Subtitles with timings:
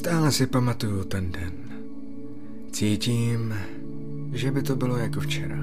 [0.00, 1.52] Stále si pamatuju ten den.
[2.72, 3.54] Cítím,
[4.32, 5.58] že by to bylo jako včera.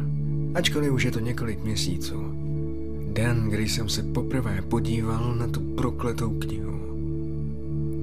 [0.54, 2.16] Ačkoliv už je to několik měsíců.
[3.13, 6.80] Den, kdy jsem se poprvé podíval na tu prokletou knihu.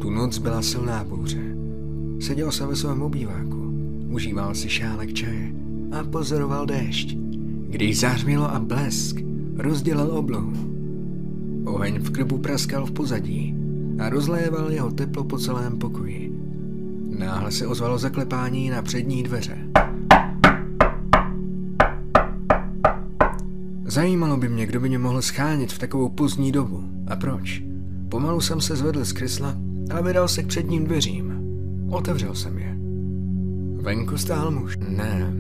[0.01, 1.57] Tu noc byla silná bouře.
[2.21, 3.73] Seděl jsem ve svém obýváku,
[4.09, 5.53] užíval si šálek čaje
[5.93, 7.17] a pozoroval déšť.
[7.69, 9.17] Když zářmilo a blesk
[9.57, 10.53] rozdělal oblohu.
[11.65, 13.64] Oheň v krbu praskal v pozadí
[13.99, 16.33] a rozléval jeho teplo po celém pokoji.
[17.19, 19.59] Náhle se ozvalo zaklepání na přední dveře.
[23.85, 26.85] Zajímalo by mě, kdo by mě mohl schánit v takovou pozdní dobu.
[27.07, 27.63] A proč?
[28.09, 29.55] Pomalu jsem se zvedl z kresla
[29.91, 31.35] a vydal se k předním dveřím.
[31.91, 32.77] Otevřel jsem je.
[33.83, 34.79] Venku stál muž.
[34.89, 35.33] Ne,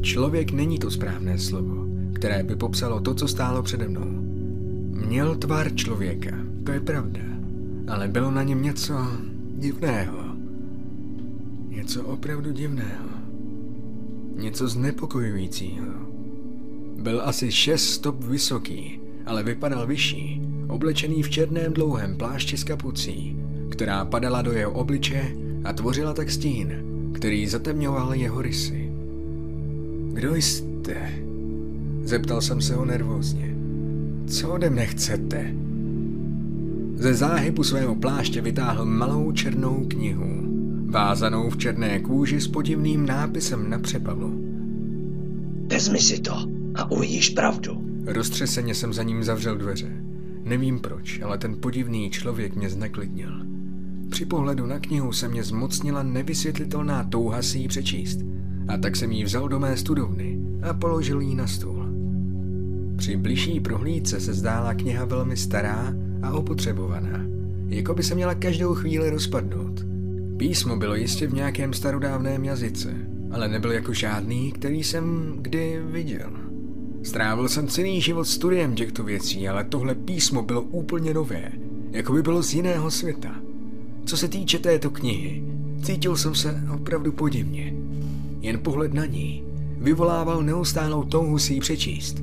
[0.00, 4.06] člověk není to správné slovo, které by popsalo to, co stálo přede mnou.
[5.06, 7.20] Měl tvar člověka, to je pravda,
[7.90, 8.94] ale bylo na něm něco
[9.58, 10.18] divného.
[11.68, 13.08] Něco opravdu divného.
[14.36, 15.86] Něco znepokojujícího.
[17.02, 23.36] Byl asi šest stop vysoký, ale vypadal vyšší, oblečený v černém dlouhém plášti s kapucí,
[23.70, 26.72] která padala do jeho obliče a tvořila tak stín,
[27.14, 28.92] který zatemňoval jeho rysy.
[30.12, 31.12] Kdo jste?
[32.02, 33.56] Zeptal jsem se ho nervózně.
[34.26, 35.54] Co ode mne chcete?
[37.00, 40.42] Ze záhybu svého pláště vytáhl malou černou knihu,
[40.86, 44.44] vázanou v černé kůži s podivným nápisem na přepalu.
[45.70, 46.34] Vezmi si to
[46.74, 47.84] a uvidíš pravdu.
[48.06, 49.92] Roztřeseně jsem za ním zavřel dveře.
[50.44, 53.46] Nevím proč, ale ten podivný člověk mě zneklidnil.
[54.10, 58.18] Při pohledu na knihu se mě zmocnila nevysvětlitelná touha si ji přečíst.
[58.68, 60.38] A tak jsem ji vzal do mé studovny
[60.70, 61.86] a položil ji na stůl.
[62.96, 67.26] Při bližší prohlídce se zdála kniha velmi stará a opotřebovaná,
[67.68, 69.84] jako by se měla každou chvíli rozpadnout.
[70.36, 72.94] Písmo bylo jistě v nějakém starodávném jazyce,
[73.30, 76.30] ale nebyl jako žádný, který jsem kdy viděl.
[77.02, 81.52] Strávil jsem celý život studiem těchto věcí, ale tohle písmo bylo úplně nové,
[81.90, 83.34] jako by bylo z jiného světa.
[84.04, 85.44] Co se týče této knihy,
[85.82, 87.74] cítil jsem se opravdu podivně.
[88.40, 89.44] Jen pohled na ní
[89.78, 92.22] vyvolával neustálou touhu si ji přečíst.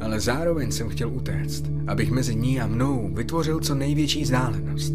[0.00, 4.92] Ale zároveň jsem chtěl utéct, abych mezi ní a mnou vytvořil co největší vzdálenost.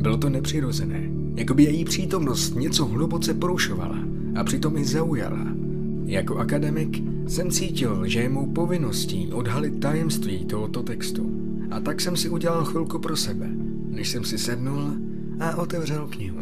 [0.00, 3.98] Bylo to nepřirozené, jako by její přítomnost něco hluboce porušovala
[4.34, 5.46] a přitom i zaujala.
[6.04, 11.30] Jako akademik jsem cítil, že je mou povinností odhalit tajemství tohoto textu.
[11.70, 13.48] A tak jsem si udělal chvilku pro sebe,
[13.88, 14.92] než jsem si sednul
[15.40, 16.40] a otevřel knihu.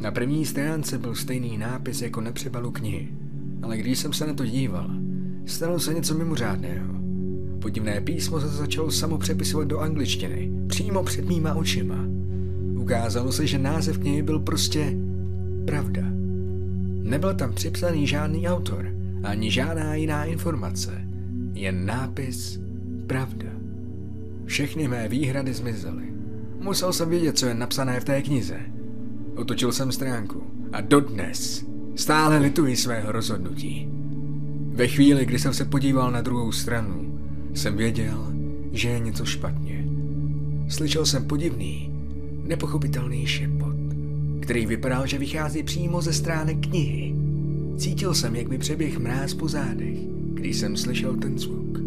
[0.00, 3.08] Na první stránce byl stejný nápis jako na přebalu knihy,
[3.62, 4.90] ale když jsem se na to díval,
[5.46, 6.94] stalo se něco mimořádného.
[7.62, 12.04] Podivné písmo se začalo samo přepisovat do angličtiny, přímo před mýma očima.
[12.76, 14.92] Ukázalo se, že název knihy byl prostě
[15.66, 16.02] Pravda.
[17.02, 18.88] Nebyl tam připsaný žádný autor,
[19.22, 21.04] ani žádná jiná informace,
[21.54, 22.60] jen nápis
[23.06, 23.48] Pravda.
[24.44, 26.04] Všechny mé výhrady zmizely.
[26.60, 28.60] Musel jsem vědět, co je napsané v té knize.
[29.36, 30.42] Otočil jsem stránku
[30.72, 31.64] a dodnes
[31.94, 33.95] stále lituji svého rozhodnutí.
[34.76, 37.18] Ve chvíli, kdy jsem se podíval na druhou stranu,
[37.54, 38.32] jsem věděl,
[38.72, 39.86] že je něco špatně.
[40.68, 41.90] Slyšel jsem podivný,
[42.46, 43.76] nepochopitelný šepot,
[44.40, 47.14] který vypadal, že vychází přímo ze stránek knihy.
[47.76, 49.98] Cítil jsem, jak mi přeběh mráz po zádech,
[50.34, 51.78] když jsem slyšel ten zvuk.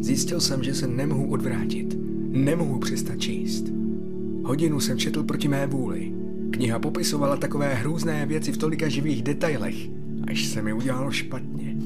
[0.00, 1.96] Zjistil jsem, že se nemohu odvrátit,
[2.28, 3.64] nemohu přestat číst.
[4.44, 6.12] Hodinu jsem četl proti mé vůli.
[6.50, 9.76] Kniha popisovala takové hrůzné věci v tolika živých detailech,
[10.28, 11.76] až se mi udělalo špatně.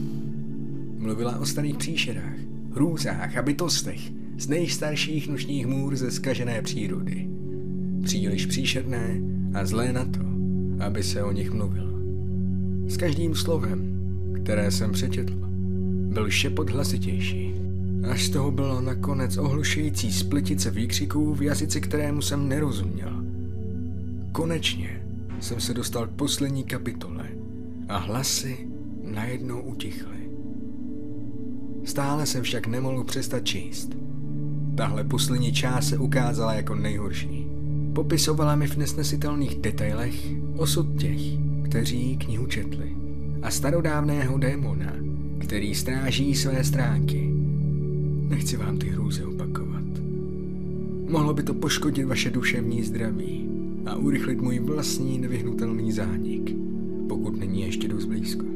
[1.03, 2.37] Mluvila o starých příšerách,
[2.75, 4.01] hrůzách a bytostech
[4.39, 7.29] z nejstarších nočních můr ze skažené přírody.
[8.05, 9.21] Příliš příšerné
[9.55, 10.21] a zlé na to,
[10.87, 11.93] aby se o nich mluvilo.
[12.87, 14.01] S každým slovem,
[14.43, 15.35] které jsem přečetl,
[16.13, 17.55] byl šepot hlasitější,
[18.11, 23.25] až z toho bylo nakonec ohlušující spletice výkřiků v jazyce, kterému jsem nerozuměl.
[24.33, 25.03] Konečně
[25.41, 27.29] jsem se dostal k poslední kapitole
[27.89, 28.69] a hlasy
[29.05, 30.22] najednou utichly.
[31.85, 33.97] Stále jsem však nemohl přestat číst.
[34.75, 37.47] Tahle poslední část se ukázala jako nejhorší.
[37.93, 41.21] Popisovala mi v nesnesitelných detailech osud těch,
[41.65, 42.97] kteří knihu četli
[43.43, 44.93] a starodávného démona,
[45.39, 47.31] který stráží své stránky.
[48.29, 49.83] Nechci vám ty hrůzy opakovat.
[51.09, 53.49] Mohlo by to poškodit vaše duševní zdraví
[53.87, 56.57] a urychlit můj vlastní nevyhnutelný zánik,
[57.09, 58.47] pokud není ještě dost blízko.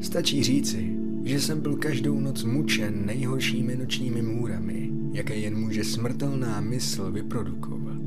[0.00, 6.60] Stačí říci, že jsem byl každou noc mučen nejhoršími nočními můrami, jaké jen může smrtelná
[6.60, 8.02] mysl vyprodukovat.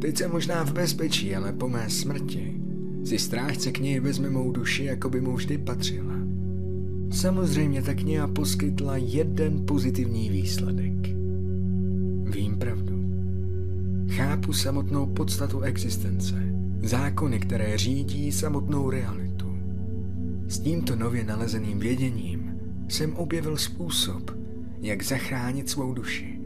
[0.00, 2.60] Teď jsem možná v bezpečí, ale po mé smrti
[3.04, 6.14] si strážce knihy vezme mou duši, jako by mu vždy patřila.
[7.10, 10.92] Samozřejmě ta kniha poskytla jeden pozitivní výsledek.
[12.24, 12.96] Vím pravdu.
[14.08, 16.34] Chápu samotnou podstatu existence,
[16.82, 19.25] zákony, které řídí samotnou realitu.
[20.48, 24.30] S tímto nově nalezeným věděním jsem objevil způsob,
[24.80, 26.38] jak zachránit svou duši.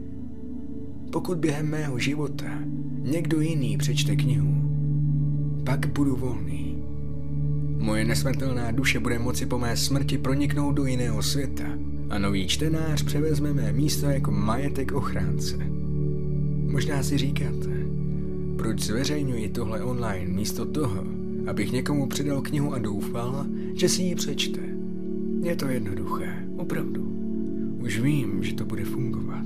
[1.11, 2.59] Pokud během mého života
[2.99, 4.53] někdo jiný přečte knihu,
[5.65, 6.83] pak budu volný.
[7.77, 11.65] Moje nesmrtelná duše bude moci po mé smrti proniknout do jiného světa
[12.09, 15.57] a nový čtenář převezme mé místo jako majetek ochránce.
[16.71, 17.69] Možná si říkáte,
[18.57, 24.15] proč zveřejňuji tohle online místo toho, abych někomu předal knihu a doufal, že si ji
[24.15, 24.61] přečte.
[25.43, 27.01] Je to jednoduché, opravdu.
[27.83, 29.45] Už vím, že to bude fungovat.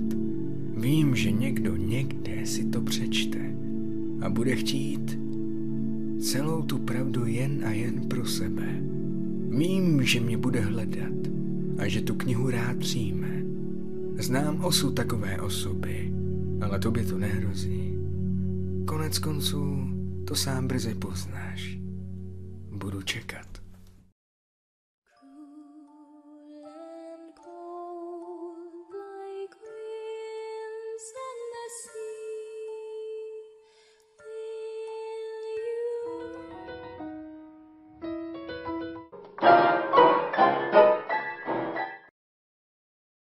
[0.77, 3.55] Vím, že někdo někde si to přečte
[4.21, 5.19] a bude chtít
[6.19, 8.81] celou tu pravdu jen a jen pro sebe.
[9.49, 11.13] Vím, že mě bude hledat
[11.77, 13.43] a že tu knihu rád přijme.
[14.17, 16.13] Znám osu takové osoby,
[16.61, 17.93] ale tobě to nehrozí.
[18.85, 19.77] Konec konců
[20.25, 21.84] to sám brzy poznáš.
[22.85, 23.49] Budu čekat.
[25.17, 26.69] Cool
[27.33, 29.57] cold like